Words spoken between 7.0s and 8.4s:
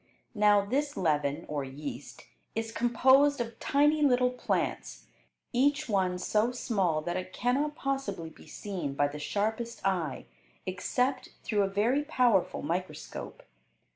that it cannot possibly